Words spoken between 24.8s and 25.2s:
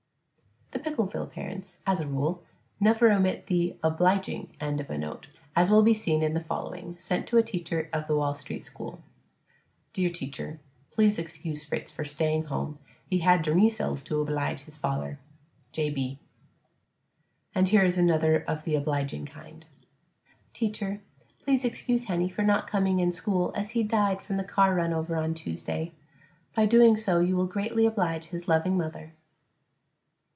over